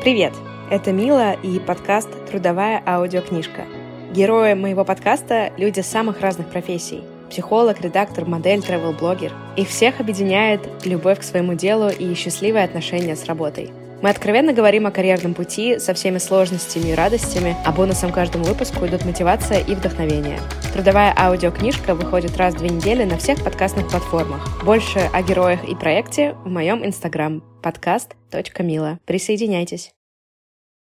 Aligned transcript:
Привет! 0.00 0.32
Это 0.70 0.92
Мила 0.92 1.32
и 1.32 1.58
подкаст 1.58 2.08
«Трудовая 2.30 2.80
аудиокнижка». 2.86 3.62
Герои 4.12 4.54
моего 4.54 4.84
подкаста— 4.84 5.52
люди 5.56 5.80
самых 5.80 6.20
разных 6.20 6.46
профессий. 6.50 7.02
Психолог, 7.28 7.80
редактор, 7.80 8.24
модель, 8.24 8.60
travel-блогер. 8.60 9.32
Их 9.56 9.68
всех 9.68 9.98
объединяет 9.98 10.60
любовь 10.84 11.18
к 11.18 11.24
своему 11.24 11.54
делу 11.54 11.88
и 11.88 12.14
счастливые 12.14 12.64
отношения 12.64 13.16
с 13.16 13.24
работой. 13.24 13.72
Мы 14.00 14.10
откровенно 14.10 14.52
говорим 14.52 14.86
о 14.86 14.92
карьерном 14.92 15.34
пути 15.34 15.80
со 15.80 15.94
всеми 15.94 16.18
сложностями 16.18 16.90
и 16.90 16.94
радостями, 16.94 17.56
а 17.66 17.72
бонусом 17.72 18.12
каждому 18.12 18.44
выпуску 18.44 18.86
идут 18.86 19.04
мотивация 19.04 19.58
и 19.58 19.74
вдохновение. 19.74 20.38
Трудовая 20.72 21.14
аудиокнижка 21.16 21.94
выходит 21.94 22.36
раз 22.36 22.54
в 22.54 22.58
две 22.58 22.68
недели 22.68 23.04
на 23.04 23.18
всех 23.18 23.42
подкастных 23.42 23.88
платформах. 23.88 24.62
Больше 24.64 25.00
о 25.12 25.22
героях 25.22 25.64
и 25.68 25.74
проекте 25.74 26.34
в 26.44 26.48
моем 26.48 26.84
инстаграм 26.84 27.42
подкаст.мила. 27.62 28.98
Присоединяйтесь. 29.04 29.92